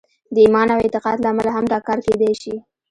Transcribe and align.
د 0.33 0.35
ایمان 0.45 0.67
او 0.73 0.79
اعتقاد 0.83 1.17
له 1.21 1.27
امله 1.33 1.51
هم 1.55 1.65
دا 1.73 1.79
کار 1.87 1.99
کېدای 2.05 2.33
شي 2.41 2.53